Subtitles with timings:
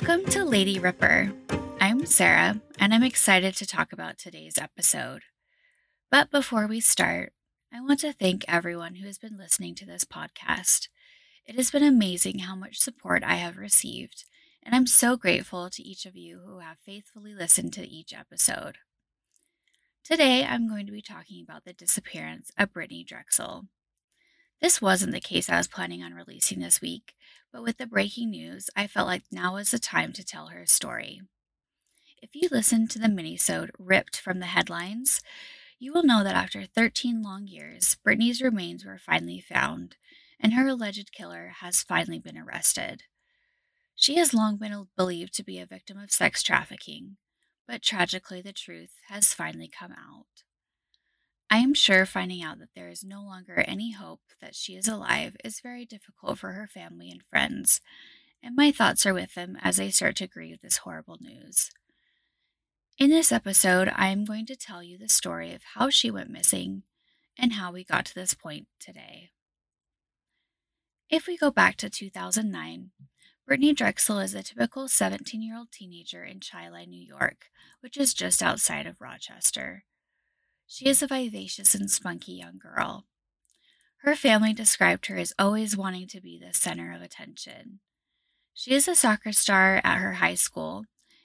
[0.00, 1.32] Welcome to Lady Ripper.
[1.80, 5.22] I'm Sarah, and I'm excited to talk about today's episode.
[6.08, 7.32] But before we start,
[7.74, 10.86] I want to thank everyone who has been listening to this podcast.
[11.46, 14.22] It has been amazing how much support I have received,
[14.62, 18.76] and I'm so grateful to each of you who have faithfully listened to each episode.
[20.04, 23.64] Today, I'm going to be talking about the disappearance of Brittanee Drexel.
[24.60, 27.14] This wasn't the case I was planning on releasing this week,
[27.52, 30.66] but with the breaking news, I felt like now was the time to tell her
[30.66, 31.20] story.
[32.20, 35.20] If you listened to the minisode ripped from the headlines,
[35.78, 39.96] you will know that after 13 long years, Brittanee's remains were finally found,
[40.40, 43.04] and her alleged killer has finally been arrested.
[43.94, 47.16] She has long been believed to be a victim of sex trafficking,
[47.68, 50.42] but tragically, the truth has finally come out.
[51.50, 54.86] I am sure finding out that there is no longer any hope that she is
[54.86, 57.80] alive is very difficult for her family and friends,
[58.42, 61.70] and my thoughts are with them as they start to grieve this horrible news.
[62.98, 66.28] In this episode, I am going to tell you the story of how she went
[66.28, 66.82] missing
[67.38, 69.30] and how we got to this point today.
[71.08, 72.90] If we go back to 2009,
[73.48, 77.46] Brittanee Drexel is a typical 17 year old teenager in Chili, New York,
[77.80, 79.84] which is just outside of Rochester.
[80.70, 83.06] She is a vivacious and spunky young girl.
[84.02, 87.80] Her family described her as always wanting to be the center of attention.
[88.52, 90.84] She is a soccer star at her high school,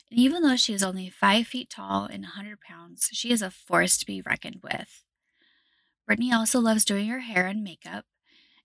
[0.10, 3.52] and even though she is only five feet tall and 100 pounds, she is a
[3.52, 5.04] force to be reckoned with.
[6.10, 8.06] Brittanee also loves doing her hair and makeup,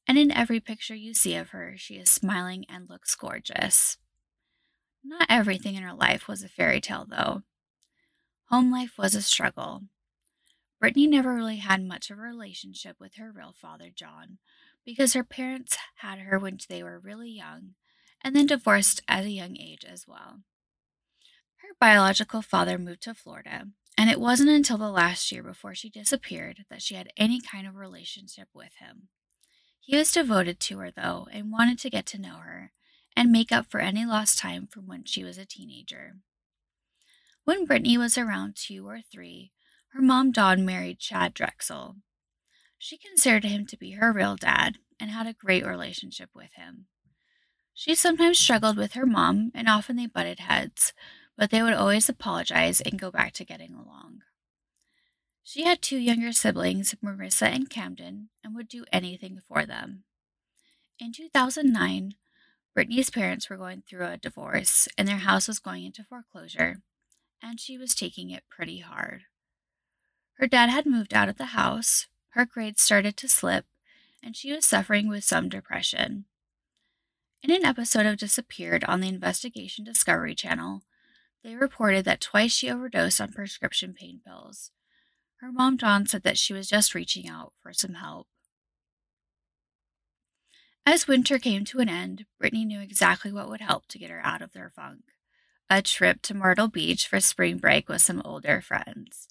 [0.06, 3.98] and in every picture you see of her, she is smiling and looks gorgeous.
[5.02, 7.42] Not everything in her life was a fairy tale, though.
[8.50, 9.82] Home life was a struggle.
[10.82, 14.38] Brittanee never really had much of a relationship with her real father, John,
[14.84, 17.74] because her parents had her when they were really young
[18.22, 20.40] and then divorced at a young age as well.
[21.56, 25.90] Her biological father moved to Florida, and it wasn't until the last year before she
[25.90, 29.08] disappeared that she had any kind of relationship with him.
[29.80, 32.72] He was devoted to her, though, and wanted to get to know her
[33.16, 36.16] and make up for any lost time from when she was a teenager.
[37.44, 39.52] When Brittanee was around two or three,
[39.92, 41.96] her mom Dawn married Chad Drexel.
[42.78, 46.86] She considered him to be her real dad and had a great relationship with him.
[47.74, 50.92] She sometimes struggled with her mom, and often they butted heads,
[51.36, 54.22] but they would always apologize and go back to getting along.
[55.44, 60.04] She had two younger siblings, Marissa and Camden, and would do anything for them.
[60.98, 62.14] In 2009,
[62.74, 66.82] Brittanee's parents were going through a divorce, and their house was going into foreclosure,
[67.40, 69.22] and she was taking it pretty hard.
[70.38, 73.66] Her dad had moved out of the house, her grades started to slip,
[74.22, 76.26] and she was suffering with some depression.
[77.42, 80.82] In an episode of Disappeared on the Investigation Discovery Channel,
[81.42, 84.70] they reported that twice she overdosed on prescription pain pills.
[85.40, 88.26] Her mom, Dawn, said that she was just reaching out for some help.
[90.84, 94.24] As winter came to an end, Brittanee knew exactly what would help to get her
[94.24, 95.02] out of their funk
[95.70, 99.28] a trip to Myrtle Beach for spring break with some older friends.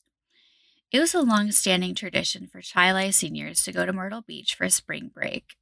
[0.98, 4.68] It was a long standing tradition for Chili seniors to go to Myrtle Beach for
[4.68, 5.56] spring break.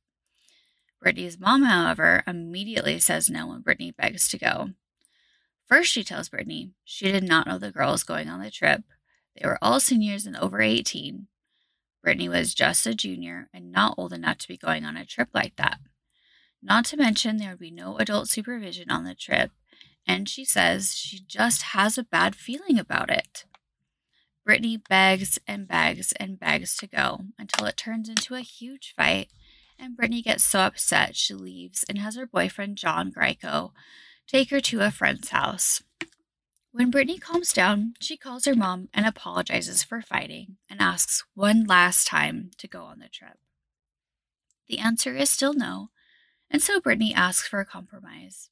[1.04, 4.70] Brittanee's mom, however, immediately says no when Brittanee begs to go.
[5.68, 8.84] First, she tells Brittanee she did not know the girls going on the trip.
[9.36, 11.28] They were all seniors and over 18.
[12.02, 15.28] Brittanee was just a junior and not old enough to be going on a trip
[15.34, 15.80] like that.
[16.64, 19.52] Not to mention, there would be no adult supervision on the trip,
[20.08, 23.44] and she says she just has a bad feeling about it.
[24.48, 29.30] Brittanee begs and begs and begs to go until it turns into a huge fight,
[29.80, 33.74] and Brittanee gets so upset she leaves and has her boyfriend John Greco
[34.28, 35.82] take her to a friend's house.
[36.72, 41.64] When Brittanee calms down, she calls her mom and apologizes for fighting and asks one
[41.64, 43.38] last time to go on the trip.
[44.68, 45.90] The answer is still no,
[46.52, 48.50] and so Brittanee asks for a compromise.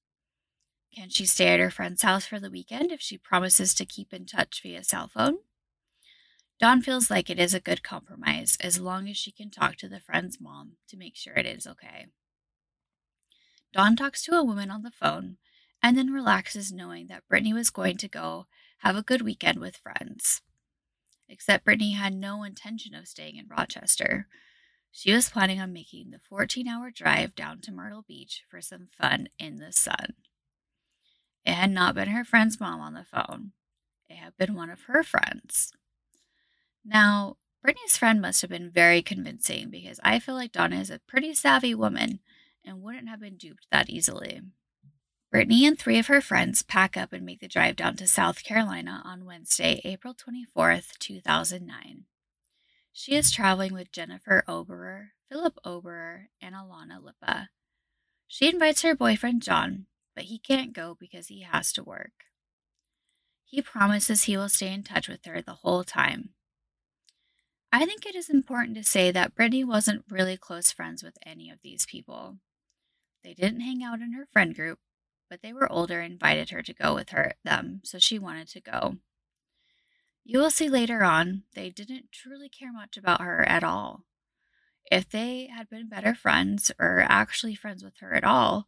[0.95, 4.13] Can she stay at her friend's house for the weekend if she promises to keep
[4.13, 5.39] in touch via cell phone?
[6.63, 9.89] Dawn feels like it is a good compromise as long as she can talk to
[9.89, 12.05] the friend's mom to make sure it is okay.
[13.73, 15.35] Dawn talks to a woman on the phone
[15.81, 18.45] and then relaxes knowing that Brittanee was going to go
[18.77, 20.39] have a good weekend with friends.
[21.27, 24.29] Except Brittanee had no intention of staying in Rochester.
[24.89, 28.87] She was planning on making the 14 hour drive down to Myrtle Beach for some
[28.89, 30.13] fun in the sun.
[31.43, 33.51] It had not been her friend's mom on the phone,
[34.07, 35.73] it had been one of her friends.
[36.85, 40.99] Now, Brittanee's friend must have been very convincing because I feel like Donna is a
[41.07, 42.19] pretty savvy woman
[42.65, 44.41] and wouldn't have been duped that easily.
[45.33, 48.43] Brittanee and three of her friends pack up and make the drive down to South
[48.43, 52.03] Carolina on Wednesday, April 24th, 2009.
[52.91, 57.47] She is traveling with Jennifer Oberer, Philip Oberer, and Alana Lippa.
[58.27, 62.11] She invites her boyfriend John, but he can't go because he has to work.
[63.43, 66.29] He promises he will stay in touch with her the whole time.
[67.75, 71.49] I think it is important to say that Brittanee wasn't really close friends with any
[71.49, 72.37] of these people.
[73.23, 74.77] They didn't hang out in her friend group,
[75.27, 78.47] but they were older and invited her to go with her them, so she wanted
[78.49, 78.97] to go.
[80.23, 84.03] You will see later on, they didn't truly care much about her at all.
[84.91, 88.67] If they had been better friends or actually friends with her at all,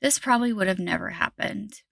[0.00, 1.82] this probably would have never happened.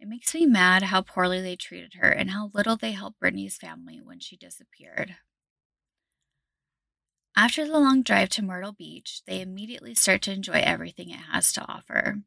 [0.00, 3.56] It makes me mad how poorly they treated her and how little they helped Brittanee's
[3.56, 5.14] family when she disappeared.
[7.36, 11.52] After the long drive to Myrtle Beach, they immediately start to enjoy everything it has
[11.54, 12.22] to offer.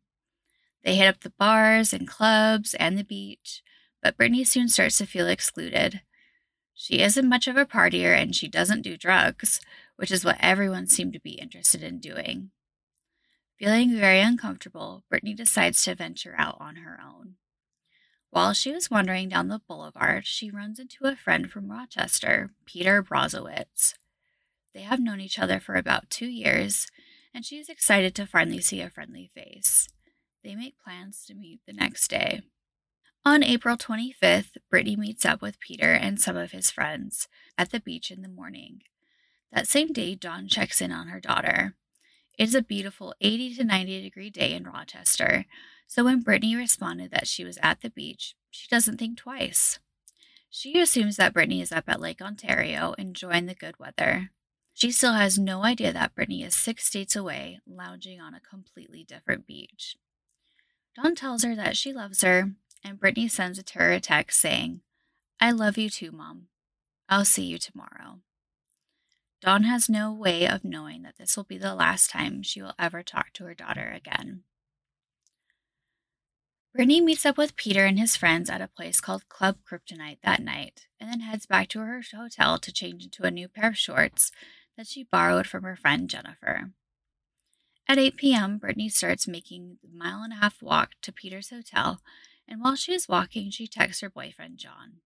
[0.83, 3.61] They hit up the bars and clubs and the beach,
[4.01, 6.01] but Brittanee soon starts to feel excluded.
[6.73, 9.61] She isn't much of a partier and she doesn't do drugs,
[9.95, 12.51] which is what everyone seemed to be interested in doing.
[13.57, 17.35] Feeling very uncomfortable, Brittanee decides to venture out on her own.
[18.31, 23.03] While she was wandering down the boulevard, she runs into a friend from Rochester, Peter
[23.03, 23.93] Brozowitz.
[24.73, 26.87] They have known each other for about two years,
[27.33, 29.87] and she is excited to finally see a friendly face.
[30.43, 32.41] They make plans to meet the next day.
[33.25, 37.27] On April 25th, Brittanee meets up with Peter and some of his friends
[37.57, 38.81] at the beach in the morning.
[39.53, 41.75] That same day, Dawn checks in on her daughter.
[42.37, 45.45] It is a beautiful 80 to 90 degree day in Rochester,
[45.87, 49.79] so when Brittanee responded that she was at the beach, she doesn't think twice.
[50.49, 54.31] She assumes that Brittanee is up at Lake Ontario enjoying the good weather.
[54.73, 59.03] She still has no idea that Brittanee is six states away, lounging on a completely
[59.03, 59.95] different beach.
[60.95, 62.51] Dawn tells her that she loves her,
[62.83, 64.81] and Brittanee sends a text saying,
[65.39, 66.47] I love you too, Mom.
[67.07, 68.19] I'll see you tomorrow.
[69.41, 72.73] Dawn has no way of knowing that this will be the last time she will
[72.79, 74.43] ever talk to her daughter again.
[76.75, 80.41] Brittanee meets up with Peter and his friends at a place called Club Kryptonite that
[80.41, 83.77] night, and then heads back to her hotel to change into a new pair of
[83.77, 84.31] shorts
[84.77, 86.71] that she borrowed from her friend Jennifer.
[87.87, 92.01] At 8 p.m., Brittanee starts making the mile and a half walk to Peter's hotel,
[92.47, 94.97] and while she is walking, she texts her boyfriend John.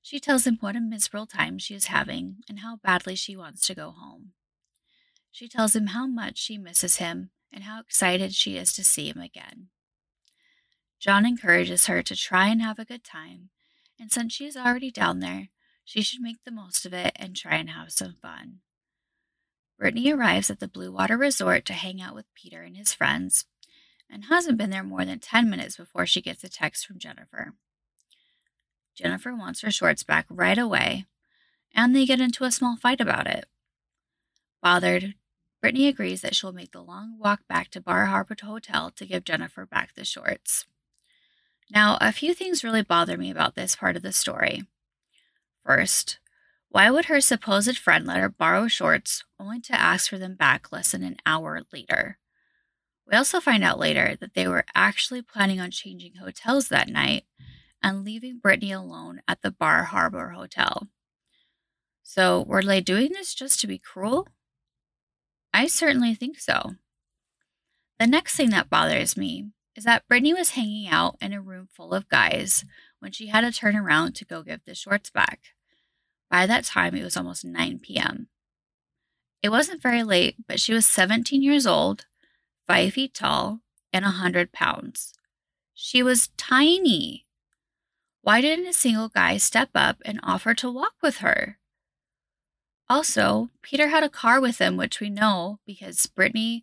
[0.00, 3.66] She tells him what a miserable time she is having and how badly she wants
[3.66, 4.32] to go home.
[5.30, 9.08] She tells him how much she misses him and how excited she is to see
[9.08, 9.68] him again.
[10.98, 13.50] John encourages her to try and have a good time,
[13.98, 15.48] and since she is already down there,
[15.84, 18.60] she should make the most of it and try and have some fun.
[19.82, 23.46] Brittanee arrives at the Blue Water Resort to hang out with Peter and his friends
[24.08, 27.54] and hasn't been there more than 10 minutes before she gets a text from Jennifer.
[28.94, 31.06] Jennifer wants her shorts back right away,
[31.74, 33.46] and they get into a small fight about it.
[34.62, 35.14] Bothered,
[35.64, 39.24] Brittanee agrees that she'll make the long walk back to Bar Harbor Hotel to give
[39.24, 40.66] Jennifer back the shorts.
[41.70, 44.62] Now, a few things really bother me about this part of the story.
[45.64, 46.18] First,
[46.72, 50.72] why would her supposed friend let her borrow shorts only to ask for them back
[50.72, 52.18] less than an hour later?
[53.06, 57.24] We also find out later that they were actually planning on changing hotels that night
[57.82, 60.88] and leaving Brittanee alone at the Bar Harbor Hotel.
[62.02, 64.28] So, were they doing this just to be cruel?
[65.52, 66.76] I certainly think so.
[67.98, 71.68] The next thing that bothers me is that Brittanee was hanging out in a room
[71.70, 72.64] full of guys
[72.98, 75.40] when she had to turn around to go give the shorts back.
[76.32, 78.28] By that time, it was almost 9 p.m.
[79.42, 82.06] It wasn't very late, but she was 17 years old,
[82.66, 83.60] 5 feet tall,
[83.92, 85.12] and 100 pounds.
[85.74, 87.26] She was tiny.
[88.22, 91.58] Why didn't a single guy step up and offer to walk with her?
[92.88, 96.62] Also, Peter had a car with him, which we know because Brittanee,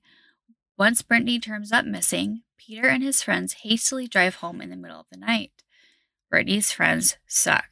[0.80, 5.00] once Brittanee turns up missing, Peter and his friends hastily drive home in the middle
[5.00, 5.52] of the night.
[6.32, 7.70] Brittanee's friends suck.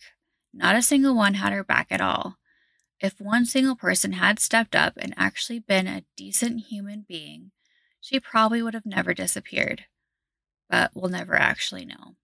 [0.57, 2.37] Not a single one had her back at all.
[2.99, 7.51] If one single person had stepped up and actually been a decent human being,
[8.01, 9.85] she probably would have never disappeared.
[10.67, 12.15] But we'll never actually know.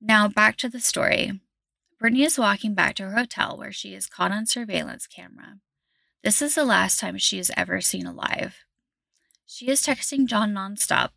[0.00, 1.40] Now, back to the story.
[2.02, 5.58] Brittanee is walking back to her hotel where she is caught on surveillance camera.
[6.24, 8.56] This is the last time she is ever seen alive.
[9.46, 11.10] She is texting John nonstop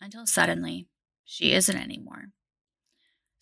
[0.00, 0.86] until suddenly
[1.24, 2.26] she isn't anymore.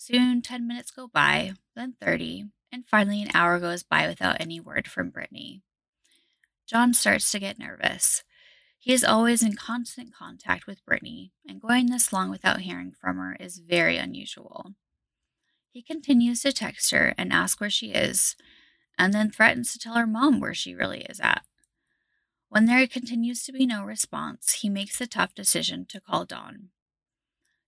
[0.03, 4.59] Soon, 10 minutes go by, then 30, and finally, an hour goes by without any
[4.59, 5.61] word from Brittanee.
[6.67, 8.25] John starts to get nervous.
[8.79, 13.19] He is always in constant contact with Brittanee, and going this long without hearing from
[13.19, 14.73] her is very unusual.
[15.71, 18.37] He continues to text her and ask where she is,
[18.99, 21.43] and then threatens to tell her mom where she really is at.
[22.49, 26.71] When there continues to be no response, he makes the tough decision to call Dawn.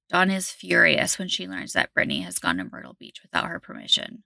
[0.09, 3.59] Dawn is furious when she learns that Brittanee has gone to Myrtle Beach without her
[3.59, 4.25] permission.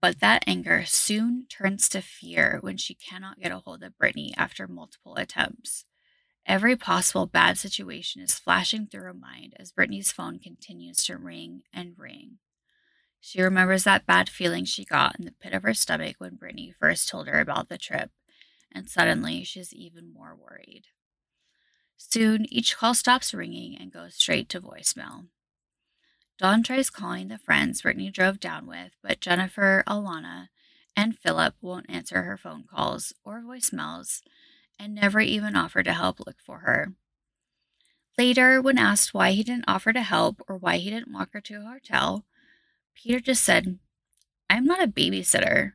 [0.00, 4.32] But that anger soon turns to fear when she cannot get a hold of Brittanee
[4.36, 5.84] after multiple attempts.
[6.44, 11.62] Every possible bad situation is flashing through her mind as Brittanee's phone continues to ring
[11.72, 12.38] and ring.
[13.20, 16.74] She remembers that bad feeling she got in the pit of her stomach when Brittanee
[16.74, 18.10] first told her about the trip,
[18.72, 20.86] and suddenly she's even more worried.
[22.10, 25.28] Soon, each call stops ringing and goes straight to voicemail.
[26.36, 30.48] Dawn tries calling the friends Brittanee drove down with, but Jennifer, Alana,
[30.96, 34.20] and Philip won't answer her phone calls or voicemails
[34.78, 36.92] and never even offer to help look for her.
[38.18, 41.40] Later, when asked why he didn't offer to help or why he didn't walk her
[41.40, 42.26] to a hotel,
[42.94, 43.78] Peter just said,
[44.50, 45.74] I'm not a babysitter.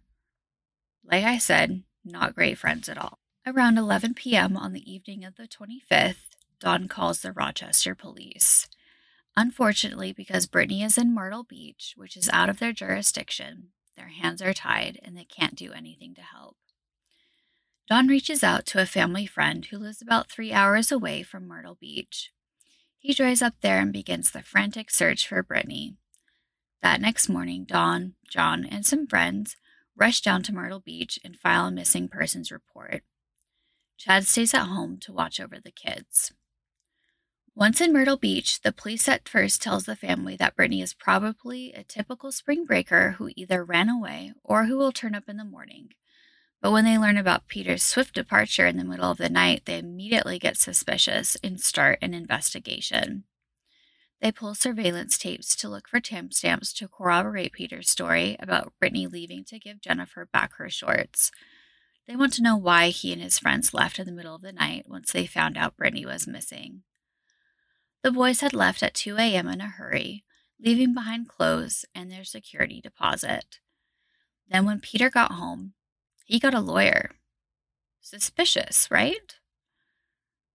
[1.04, 3.18] Like I said, not great friends at all.
[3.48, 4.58] Around 11 p.m.
[4.58, 8.68] on the evening of the 25th, Dawn calls the Rochester police.
[9.38, 14.42] Unfortunately, because Brittanee is in Myrtle Beach, which is out of their jurisdiction, their hands
[14.42, 16.58] are tied and they can't do anything to help.
[17.88, 21.78] Dawn reaches out to a family friend who lives about three hours away from Myrtle
[21.80, 22.34] Beach.
[22.98, 25.96] He drives up there and begins the frantic search for Brittanee.
[26.82, 29.56] That next morning, Dawn, John, and some friends
[29.96, 33.04] rush down to Myrtle Beach and file a missing persons report.
[33.98, 36.32] Chad stays at home to watch over the kids.
[37.56, 41.74] Once in Myrtle Beach, the police at first tells the family that Brittanee is probably
[41.74, 45.44] a typical spring breaker who either ran away or who will turn up in the
[45.44, 45.90] morning.
[46.62, 49.80] But when they learn about Peter's swift departure in the middle of the night, they
[49.80, 53.24] immediately get suspicious and start an investigation.
[54.22, 59.44] They pull surveillance tapes to look for timestamps to corroborate Peter's story about Brittanee leaving
[59.46, 61.32] to give Jennifer back her shorts.
[62.08, 64.52] They want to know why he and his friends left in the middle of the
[64.52, 66.84] night once they found out Brittanee was missing.
[68.04, 69.48] The boys had left at 2 a.m.
[69.48, 70.24] in a hurry,
[70.60, 73.60] leaving behind clothes and their security deposit.
[74.50, 75.74] Then, when Peter got home,
[76.26, 77.12] he got a lawyer.
[78.00, 79.36] Suspicious, right?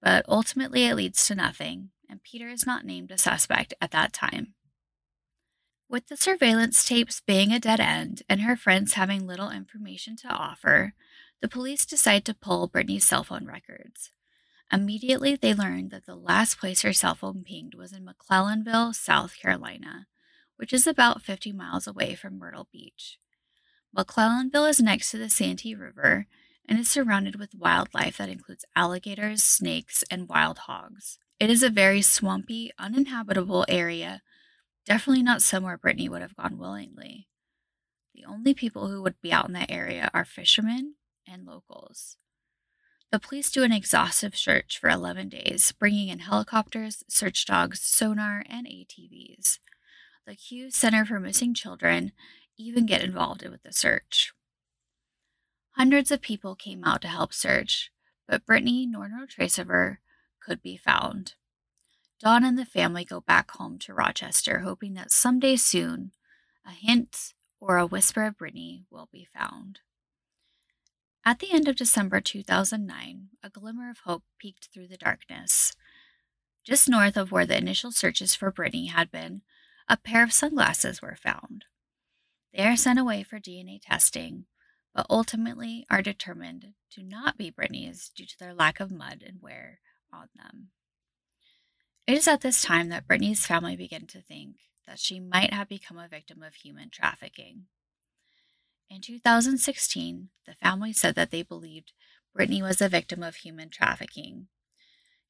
[0.00, 4.12] But ultimately, it leads to nothing and Peter is not named a suspect at that
[4.12, 4.52] time.
[5.88, 10.28] With the surveillance tapes being a dead end and her friends having little information to
[10.28, 10.92] offer,
[11.42, 14.10] the police decide to pull Brittanee's cell phone records.
[14.72, 19.36] Immediately, they learned that the last place her cell phone pinged was in McClellanville, South
[19.36, 20.06] Carolina,
[20.56, 23.18] which is about 50 miles away from Myrtle Beach.
[23.94, 26.26] McClellanville is next to the Santee River
[26.66, 31.18] and is surrounded with wildlife that includes alligators, snakes, and wild hogs.
[31.40, 34.22] It is a very swampy, uninhabitable area,
[34.86, 37.26] definitely not somewhere Brittanee would have gone willingly.
[38.14, 40.94] The only people who would be out in that area are fishermen
[41.26, 42.16] and locals.
[43.10, 48.42] The police do an exhaustive search for 11 days, bringing in helicopters, search dogs, sonar,
[48.48, 49.58] and ATVs.
[50.26, 52.12] The Hughes Center for Missing Children
[52.56, 54.32] even get involved with the search.
[55.72, 57.90] Hundreds of people came out to help search,
[58.26, 60.00] but Brittanee nor no trace of her
[60.40, 61.34] could be found.
[62.20, 66.12] Dawn and the family go back home to Rochester, hoping that someday soon
[66.66, 69.80] a hint or a whisper of Brittanee will be found.
[71.24, 75.72] At the end of December 2009, a glimmer of hope peeked through the darkness.
[76.64, 79.42] Just north of where the initial searches for Brittanee had been,
[79.88, 81.66] a pair of sunglasses were found.
[82.52, 84.46] They are sent away for DNA testing,
[84.94, 89.40] but ultimately are determined to not be Brittanee's due to their lack of mud and
[89.40, 89.78] wear
[90.12, 90.68] on them.
[92.06, 94.56] It is at this time that Brittanee's family begin to think
[94.88, 97.66] that she might have become a victim of human trafficking.
[98.94, 101.92] In 2016, the family said that they believed
[102.36, 104.48] Brittanee was a victim of human trafficking.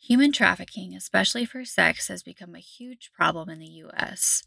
[0.00, 4.42] Human trafficking, especially for sex, has become a huge problem in the U.S.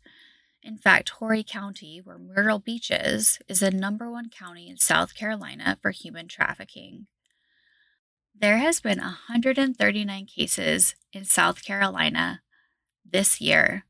[0.62, 5.16] In fact, Horry County, where Myrtle Beach is, is the number one county in South
[5.16, 7.08] Carolina for human trafficking.
[8.38, 12.42] There has been 139 cases in South Carolina
[13.10, 13.86] this year.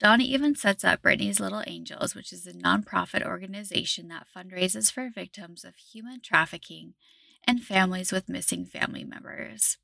[0.00, 5.10] Dawn even sets up Brittanee's Little Angels, which is a nonprofit organization that fundraises for
[5.12, 6.94] victims of human trafficking
[7.44, 9.78] and families with missing family members.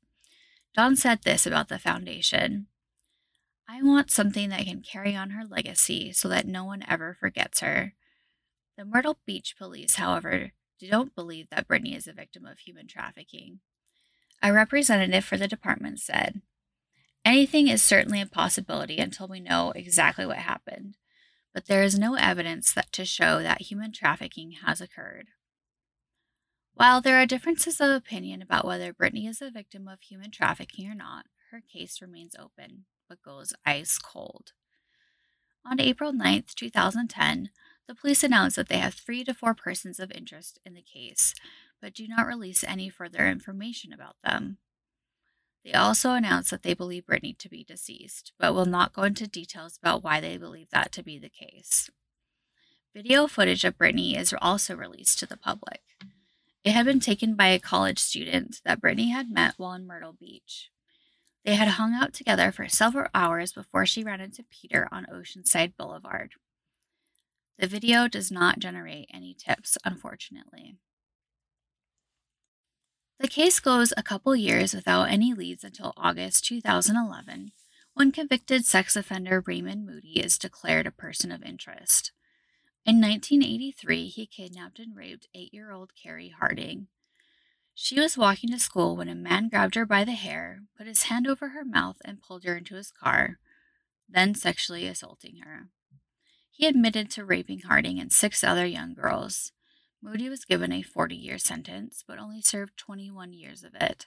[0.73, 2.67] Dawn said this about the foundation
[3.67, 7.61] I want something that can carry on her legacy so that no one ever forgets
[7.61, 7.93] her.
[8.77, 13.59] The Myrtle Beach police, however, don't believe that Brittanee is a victim of human trafficking.
[14.43, 16.41] A representative for the department said,
[17.25, 20.95] Anything is certainly a possibility until we know exactly what happened,
[21.55, 25.29] but there is no evidence that to show that human trafficking has occurred.
[26.75, 30.87] While there are differences of opinion about whether Brittanee is a victim of human trafficking
[30.87, 34.51] or not, her case remains open, but goes ice cold.
[35.65, 37.49] On April 9, 2010,
[37.87, 41.33] the police announced that they have three to four persons of interest in the case,
[41.81, 44.59] but do not release any further information about them.
[45.65, 49.27] They also announced that they believe Brittanee to be deceased, but will not go into
[49.27, 51.89] details about why they believe that to be the case.
[52.93, 55.81] Video footage of Brittanee is also released to the public.
[56.63, 60.13] It had been taken by a college student that Brittanee had met while in Myrtle
[60.13, 60.69] Beach.
[61.43, 65.73] They had hung out together for several hours before she ran into Peter on Oceanside
[65.77, 66.33] Boulevard.
[67.57, 70.75] The video does not generate any tips, unfortunately.
[73.19, 77.53] The case goes a couple years without any leads until August 2011,
[77.93, 82.11] when convicted sex offender Raymond Moody is declared a person of interest.
[82.85, 86.87] In 1983, he kidnapped and raped eight year old Carrie Harding.
[87.73, 91.03] She was walking to school when a man grabbed her by the hair, put his
[91.03, 93.39] hand over her mouth, and pulled her into his car,
[94.09, 95.69] then sexually assaulting her.
[96.51, 99.53] He admitted to raping Harding and six other young girls.
[100.05, 104.05] Moody was given a 40 year sentence, but only served 21 years of it.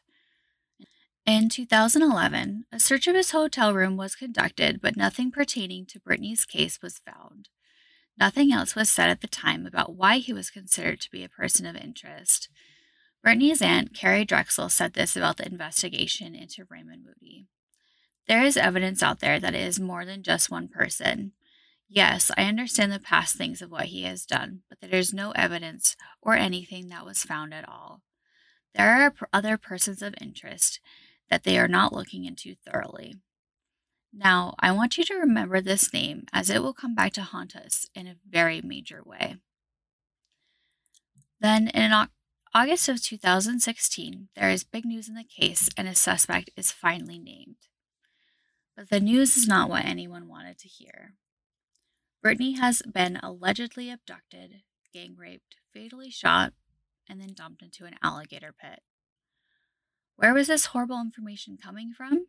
[1.27, 6.45] In 2011, a search of his hotel room was conducted, but nothing pertaining to Brittanee's
[6.45, 7.49] case was found.
[8.17, 11.29] Nothing else was said at the time about why he was considered to be a
[11.29, 12.49] person of interest.
[13.25, 17.49] Brittanee's aunt, Carrie Drexel, said this about the investigation into Raymond Moody.
[18.29, 21.33] There is evidence out there that it is more than just one person.
[21.89, 25.31] Yes, I understand the past things of what he has done, but there is no
[25.33, 28.03] evidence or anything that was found at all.
[28.75, 30.81] There are other persons of interest
[31.31, 33.15] that they are not looking into thoroughly.
[34.13, 37.57] Now, I want you to remember this name as it will come back to haunt
[37.57, 39.37] us in a very major way.
[41.41, 41.93] Then, in
[42.55, 47.19] August of 2016, there is big news in the case and a suspect is finally
[47.19, 47.57] named.
[48.77, 51.15] But the news is not what anyone wanted to hear.
[52.25, 56.53] Brittanee has been allegedly abducted, gang raped, fatally shot,
[57.09, 58.81] and then dumped into an alligator pit.
[60.17, 62.27] Where was this horrible information coming from?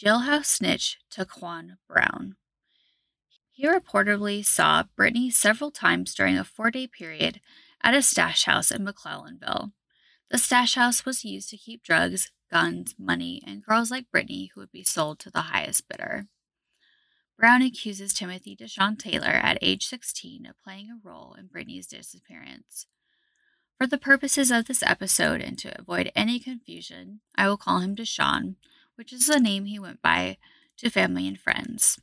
[0.00, 2.36] Jailhouse snitch Taquan Brown.
[3.50, 7.40] He reportedly saw Brittanee several times during a four day period
[7.82, 9.72] at a stash house in McClellanville.
[10.30, 14.60] The stash house was used to keep drugs, guns, money, and girls like Brittanee who
[14.60, 16.28] would be sold to the highest bidder.
[17.38, 22.86] Brown accuses Timothy Deshawn Taylor at age 16 of playing a role in Brittanee's disappearance.
[23.78, 27.94] For the purposes of this episode and to avoid any confusion, I will call him
[27.94, 28.56] Deshawn,
[28.96, 30.38] which is the name he went by
[30.78, 32.00] to family and friends.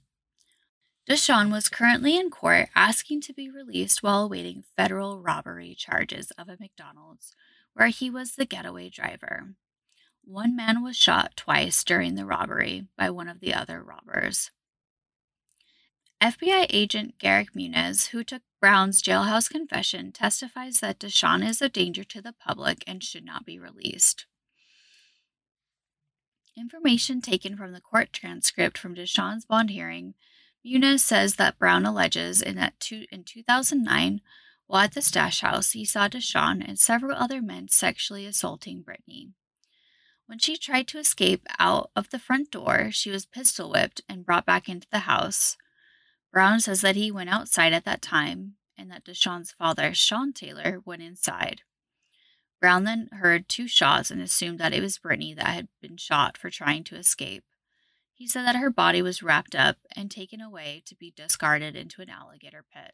[1.06, 6.48] Deshawn was currently in court asking to be released while awaiting federal robbery charges of
[6.48, 7.36] a McDonald's,
[7.74, 9.50] where he was the getaway driver.
[10.24, 14.52] One man was shot twice during the robbery by one of the other robbers.
[16.22, 22.04] FBI agent Garrick Muniz, who took Brown's jailhouse confession, testifies that Deshawn is a danger
[22.06, 24.26] to the public and should not be released.
[26.58, 30.14] Information taken from the court transcript from Deshawn's bond hearing,
[30.66, 34.22] Muniz says that Brown alleges in that two, in 2009,
[34.68, 39.34] while at the stash house, he saw Deshawn and several other men sexually assaulting Brittanee.
[40.28, 44.26] When she tried to escape out of the front door, she was pistol whipped and
[44.26, 45.56] brought back into the house.
[46.36, 50.82] Brown says that he went outside at that time and that Deshawn's father, Sean Taylor,
[50.84, 51.62] went inside.
[52.60, 56.38] Brown then heard two shots and assumed that it was Brittanee that had been shot
[56.38, 57.46] for trying to escape.
[58.14, 62.02] He said that her body was wrapped up and taken away to be discarded into
[62.02, 62.92] an alligator pit.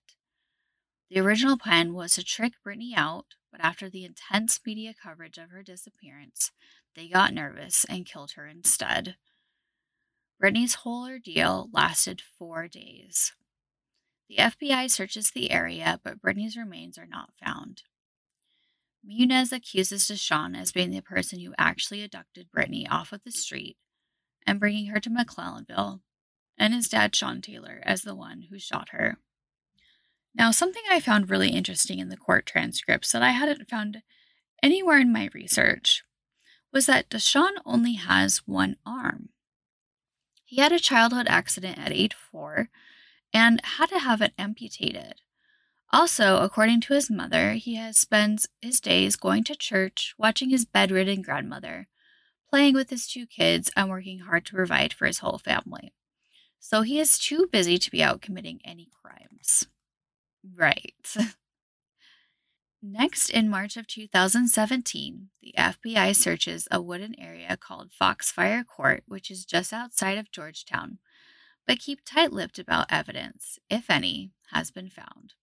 [1.09, 5.49] The original plan was to trick Brittanee out, but after the intense media coverage of
[5.49, 6.51] her disappearance,
[6.95, 9.15] they got nervous and killed her instead.
[10.41, 13.33] Brittanee's whole ordeal lasted four days.
[14.27, 17.83] The FBI searches the area, but Brittanee's remains are not found.
[19.07, 23.77] Muniz accuses Deshawn as being the person who actually abducted Brittanee off of the street
[24.47, 26.01] and bringing her to McClellanville,
[26.57, 29.17] and his dad, Sean Taylor, as the one who shot her.
[30.33, 34.01] Now, something I found really interesting in the court transcripts that I hadn't found
[34.63, 36.03] anywhere in my research
[36.73, 39.29] was that Deshawn only has one arm.
[40.51, 42.67] He had a childhood accident at age four
[43.33, 45.21] and had to have it amputated.
[45.93, 50.65] Also, according to his mother, he has spends his days going to church, watching his
[50.65, 51.87] bedridden grandmother,
[52.49, 55.93] playing with his two kids, and working hard to provide for his whole family.
[56.59, 59.67] So he is too busy to be out committing any crimes.
[60.43, 61.15] Right.
[62.83, 69.29] Next, in March of 2017, the FBI searches a wooden area called Foxfire Court, which
[69.29, 70.97] is just outside of Georgetown,
[71.67, 75.33] but keep tight lipped about evidence, if any, has been found.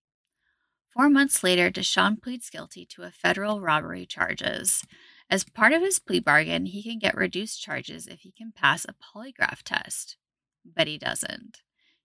[0.93, 4.83] Four months later, Deshaun pleads guilty to a federal robbery charges.
[5.31, 8.85] As part of his plea bargain, he can get reduced charges if he can pass
[8.85, 10.17] a polygraph test.
[10.65, 11.59] But he doesn't.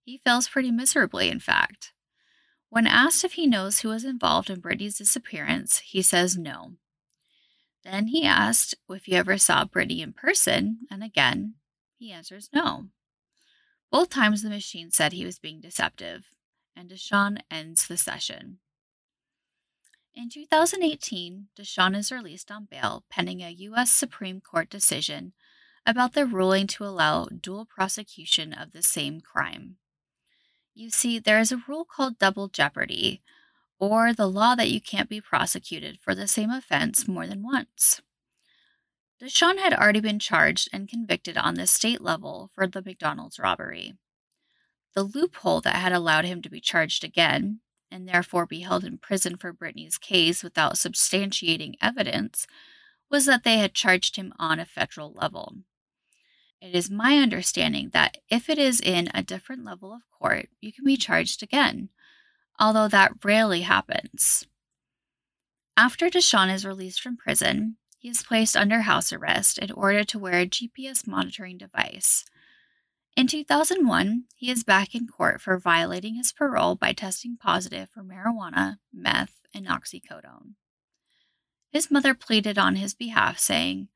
[0.04, 1.93] He fails pretty miserably, in fact.
[2.73, 6.71] When asked if he knows who was involved in Brittanee's disappearance, he says no.
[7.83, 11.53] Then he asked if he ever saw Brittanee in person, and again,
[11.99, 12.88] he answers no.
[13.91, 16.29] Both times the machine said he was being deceptive,
[16.75, 18.57] and Deshaun ends the session.
[20.15, 23.91] In 2018, Deshaun is released on bail pending a U.S.
[23.91, 25.33] Supreme Court decision
[25.86, 29.77] about the ruling to allow dual prosecution of the same crime.
[30.75, 33.21] You see, there is a rule called double jeopardy,
[33.79, 38.01] or the law that you can't be prosecuted for the same offense more than once.
[39.21, 43.93] Deshaun had already been charged and convicted on the state level for the McDonald's robbery.
[44.95, 48.97] The loophole that had allowed him to be charged again, and therefore be held in
[48.97, 52.47] prison for Brittanee's case without substantiating evidence,
[53.09, 55.57] was that they had charged him on a federal level.
[56.63, 60.71] It is my understanding that if it is in a different level of court, you
[60.71, 61.89] can be charged again,
[62.58, 64.47] although that rarely happens.
[65.76, 70.17] After Deshaun is released from prison, he is placed under house arrest in order to
[70.17, 72.23] wear a GPS monitoring device.
[73.17, 78.06] In 2001, he is back in court for violating his parole by testing positive for
[78.06, 80.54] marijuana, meth, and oxycodone.
[81.73, 83.89] His mother pleaded on his behalf, saying,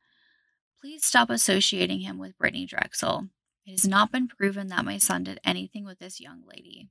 [0.87, 3.27] Please stop associating him with Brittanee Drexel.
[3.65, 6.87] It has not been proven that my son did anything with this young lady.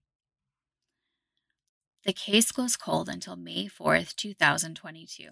[2.05, 5.31] The case goes cold until May 4th, 2022.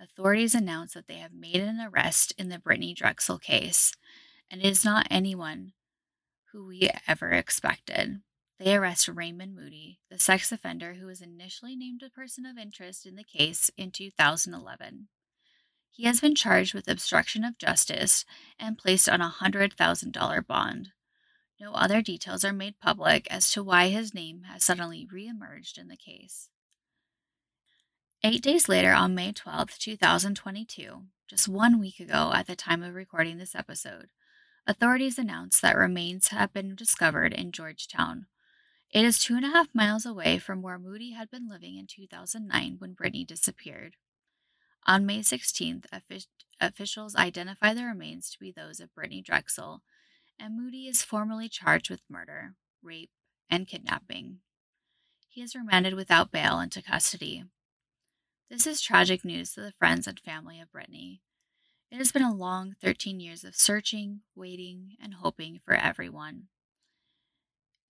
[0.00, 3.92] Authorities announce that they have made an arrest in the Brittanee Drexel case,
[4.48, 5.72] and it is not anyone
[6.52, 8.20] who we ever expected.
[8.60, 13.04] They arrest Raymond Moody, the sex offender who was initially named a person of interest
[13.04, 15.08] in the case in 2011.
[15.90, 18.24] He has been charged with obstruction of justice
[18.58, 20.90] and placed on a $100,000 bond.
[21.60, 25.88] No other details are made public as to why his name has suddenly reemerged in
[25.88, 26.48] the case.
[28.22, 32.94] Eight days later, on May 12, 2022, just one week ago at the time of
[32.94, 34.08] recording this episode,
[34.66, 38.26] authorities announced that remains have been discovered in Georgetown.
[38.90, 41.86] It is two and a half miles away from where Moody had been living in
[41.86, 43.96] 2009 when Brittanee disappeared.
[44.86, 45.84] On May 16th,
[46.60, 49.82] officials identify the remains to be those of Brittanee Drexel,
[50.38, 53.10] and Moody is formally charged with murder, rape,
[53.50, 54.38] and kidnapping.
[55.28, 57.44] He is remanded without bail into custody.
[58.50, 61.20] This is tragic news to the friends and family of Brittanee.
[61.90, 66.48] It has been a long 13 years of searching, waiting, and hoping for everyone.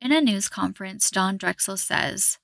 [0.01, 2.39] In a news conference, Dawn Drexel says,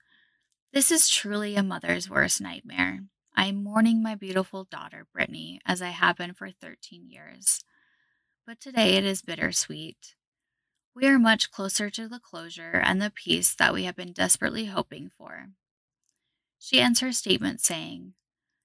[0.73, 3.01] This is truly a mother's worst nightmare.
[3.37, 7.63] I am mourning my beautiful daughter, Brittanee, as I have been for 13 years.
[8.47, 10.15] But today it is bittersweet.
[10.95, 14.67] We are much closer to the closure and the peace that we have been desperately
[14.67, 15.49] hoping for.
[16.59, 18.15] She ends her statement saying,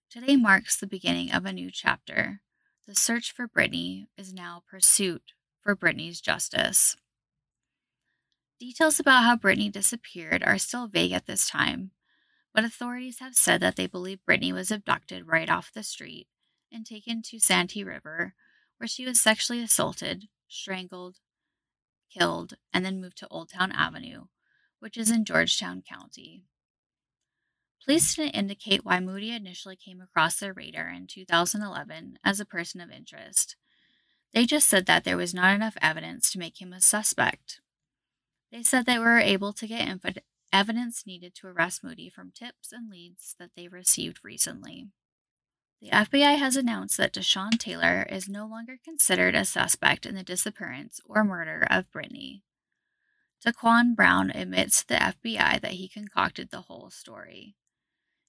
[0.09, 2.39] Today marks the beginning of a new chapter.
[2.87, 6.95] The search for Brittanee is now pursuit for Brittanee's justice.
[8.57, 11.91] Details about how Brittanee disappeared are still vague at this time,
[12.53, 16.27] but authorities have said that they believe Brittanee was abducted right off the street
[16.71, 18.33] and taken to Santee River,
[18.77, 21.17] where she was sexually assaulted, strangled,
[22.11, 24.25] killed, and then moved to Old Town Avenue,
[24.79, 26.43] which is in Georgetown County.
[27.83, 32.79] Police didn't indicate why Moody initially came across their radar in 2011 as a person
[32.79, 33.55] of interest.
[34.33, 37.59] They just said that there was not enough evidence to make him a suspect.
[38.51, 40.17] They said they were able to get inf-
[40.53, 44.87] evidence needed to arrest Moody from tips and leads that they received recently.
[45.81, 50.23] The FBI has announced that Deshaun Taylor is no longer considered a suspect in the
[50.23, 52.41] disappearance or murder of Brittanee.
[53.43, 57.55] Taquan Brown admits to the FBI that he concocted the whole story.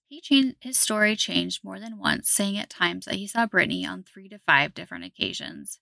[0.06, 3.86] He changed, his story changed more than once, saying at times that he saw Brittanee
[3.86, 5.78] on three to five different occasions.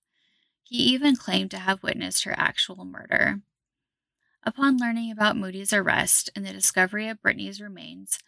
[0.64, 3.42] He even claimed to have witnessed her actual murder.
[4.42, 8.18] Upon learning about Moody's arrest and the discovery of Brittanee's remains,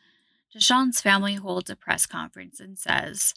[0.55, 3.35] Deshawn's family holds a press conference and says,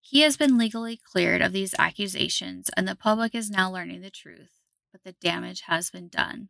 [0.00, 4.10] He has been legally cleared of these accusations, and the public is now learning the
[4.10, 4.50] truth,
[4.90, 6.48] but the damage has been done.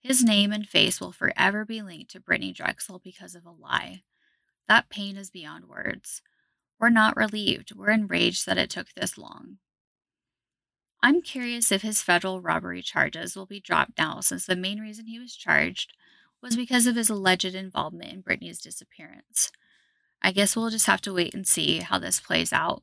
[0.00, 4.02] His name and face will forever be linked to Brittanee Drexel because of a lie.
[4.68, 6.22] That pain is beyond words.
[6.78, 9.58] We're not relieved, we're enraged that it took this long.
[11.02, 15.06] I'm curious if his federal robbery charges will be dropped now, since the main reason
[15.06, 15.92] he was charged
[16.40, 19.50] was because of his alleged involvement in Brittanee's disappearance.
[20.22, 22.82] I guess we'll just have to wait and see how this plays out.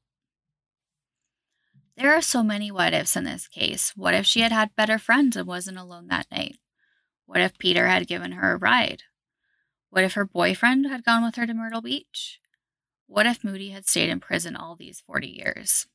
[1.96, 3.94] There are so many what ifs in this case.
[3.96, 6.58] What if she had had better friends and wasn't alone that night?
[7.26, 9.04] What if Peter had given her a ride?
[9.90, 12.40] What if her boyfriend had gone with her to Myrtle Beach?
[13.08, 15.88] What if Moody had stayed in prison all these 40 years?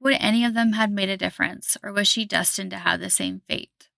[0.00, 3.10] Would any of them have made a difference, or was she destined to have the
[3.10, 3.90] same fate?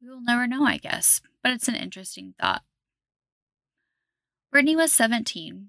[0.00, 2.62] We will never know, I guess, but it's an interesting thought.
[4.52, 5.68] Brittanee was 17.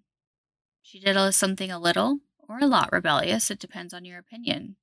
[0.82, 4.78] She did something a little or a lot rebellious, it depends on your opinion.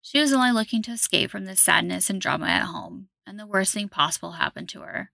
[0.00, 3.46] She was only looking to escape from the sadness and drama at home, and the
[3.46, 5.12] worst thing possible happened to her.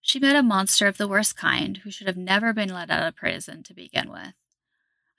[0.00, 3.06] She met a monster of the worst kind who should have never been let out
[3.06, 4.32] of prison to begin with.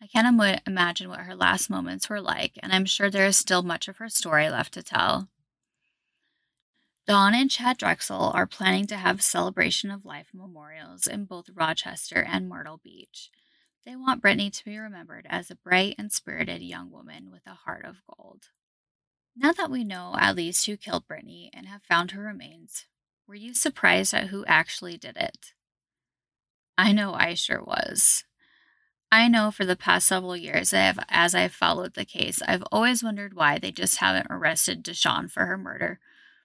[0.02, 3.38] I can't Im- imagine what her last moments were like, and I'm sure there is
[3.38, 5.30] still much of her story left to tell.
[7.08, 12.24] Dawn and Chad Drexel are planning to have celebration of life memorials in both Rochester
[12.24, 13.30] and Myrtle Beach.
[13.86, 17.54] They want Brittanee to be remembered as a bright and spirited young woman with a
[17.54, 18.50] heart of gold.
[19.36, 22.86] Now that we know at least who killed Brittanee and have found her remains,
[23.28, 25.54] were you surprised at who actually did it?
[26.78, 28.24] I know I sure was.
[29.16, 32.66] I know for the past several years, I have, as I've followed the case, I've
[32.70, 36.00] always wondered why they just haven't arrested Deshawn for her murder,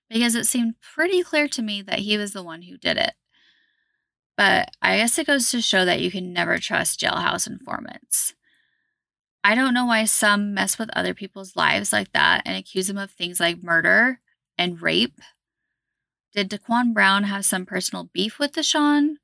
[0.09, 3.15] because it seemed pretty clear to me that he was the one who did it.
[4.37, 8.35] But I guess it goes to show that you can never trust jailhouse informants.
[9.43, 12.99] I don't know why some mess with other people's lives like that and accuse them
[12.99, 14.21] of things like murder
[14.57, 15.19] and rape.
[16.37, 19.17] Did Taquan Brown have some personal beef with Deshawn?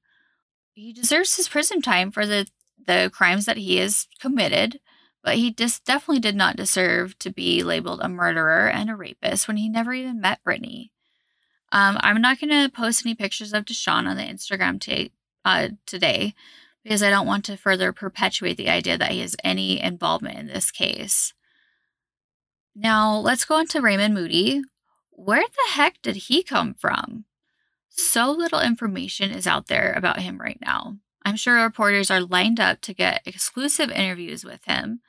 [0.73, 2.49] He deserves his prison time for the
[2.87, 4.81] the crimes that he has committed,
[5.23, 9.49] but he just definitely did not deserve to be labeled a murderer and a rapist
[9.49, 10.91] when he never even met Brittanee.
[11.73, 15.13] Um, I'm not going to post any pictures of Deshawn on the Instagram t-
[15.45, 16.35] uh, today
[16.83, 20.47] because I don't want to further perpetuate the idea that he has any involvement in
[20.47, 21.35] this case.
[22.77, 24.63] Now, let's go on to Raymond Moody.
[25.11, 27.25] Where the heck did he come from?
[27.89, 30.99] So little information is out there about him right now.
[31.27, 35.01] I'm sure reporters are lined up to get exclusive interviews with him.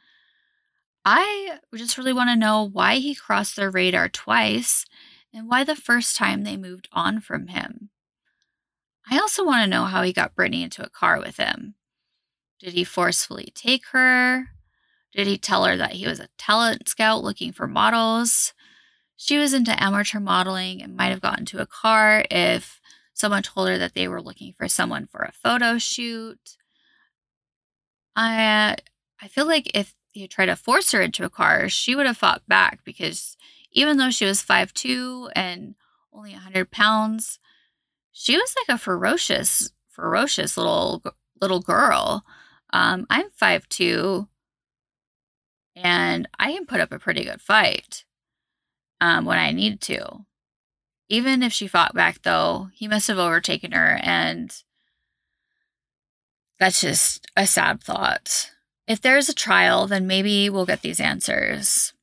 [1.06, 4.84] I just really want to know why he crossed their radar twice
[5.32, 7.92] and why the first time they moved on from him.
[9.08, 11.76] I also want to know how he got Brittanee into a car with him.
[12.60, 14.48] Did he forcefully take her?
[15.14, 18.56] Did he tell her that he was a talent scout looking for models?
[19.16, 22.77] She was into amateur modeling and might have gotten to a car if
[23.18, 26.56] Someone told her that they were looking for someone for a photo shoot.
[28.16, 28.76] I
[29.20, 32.18] I feel like if you tried to force her into a car, she would have
[32.18, 33.36] fought back because
[33.72, 35.74] even though she was 5'2 and
[36.14, 37.40] only 100 pounds,
[38.12, 41.04] she was like a ferocious, ferocious little
[41.42, 42.24] little girl.
[42.72, 44.28] Um, I'm 5'2
[45.76, 48.06] and I can put up a pretty good fight
[49.02, 50.28] um, when I need to.
[51.10, 54.54] Even if she fought back, though, he must have overtaken her, and
[56.60, 58.52] that's just a sad thought.
[58.88, 61.94] If there's a trial, then maybe we'll get these answers.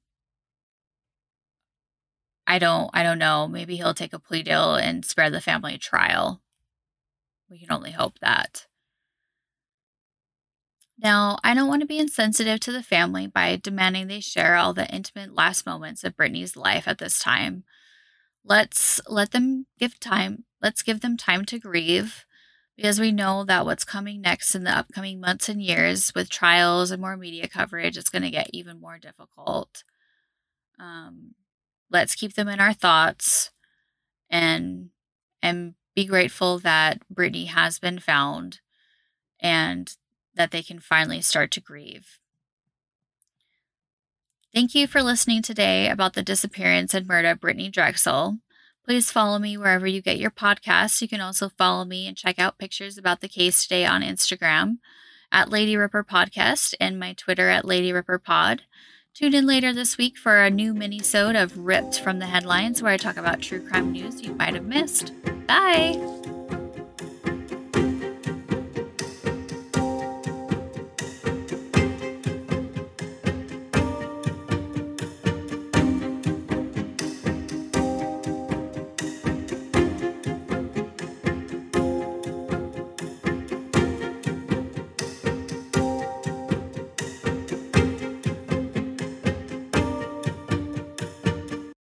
[2.47, 3.49] I don't I don't know.
[3.49, 6.43] Maybe he'll take a plea deal and spare the family a trial.
[7.51, 8.67] We can only hope that.
[10.99, 14.73] Now, I don't want to be insensitive to the family by demanding they share all
[14.73, 17.65] the intimate last moments of Brittanee's life at this time.
[18.45, 20.45] Let's let them give time.
[20.61, 22.27] Let's give them time to grieve
[22.77, 26.91] because we know that what's coming next in the upcoming months and years with trials
[26.91, 29.85] and more media coverage it's going to get even more difficult.
[30.79, 31.35] Um,
[31.91, 33.51] let's keep them in our thoughts
[34.29, 34.91] and
[35.43, 38.61] and be grateful that Brittanee has been found
[39.41, 39.95] and
[40.35, 42.19] that they can finally start to grieve.
[44.55, 48.39] Thank you for listening today about the disappearance and murder of Brittanee Drexel.
[48.85, 51.03] Please follow me wherever you get your podcasts.
[51.03, 54.77] You can also follow me and check out pictures about the case today on Instagram
[55.33, 58.63] at Lady Ripper Podcast and my Twitter at Lady Ripper Pod.
[59.13, 62.93] Tune in later this week for a new mini-sode of Ripped from the Headlines where
[62.93, 65.13] I talk about true crime news you might have missed.
[65.49, 66.01] Bye!